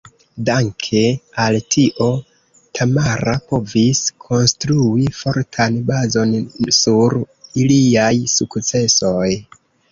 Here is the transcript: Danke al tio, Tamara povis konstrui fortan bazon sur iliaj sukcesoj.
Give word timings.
Danke 0.45 1.01
al 1.43 1.57
tio, 1.75 2.07
Tamara 2.79 3.35
povis 3.53 4.01
konstrui 4.25 5.07
fortan 5.21 5.79
bazon 5.93 6.35
sur 6.81 7.21
iliaj 7.67 8.11
sukcesoj. 8.37 9.27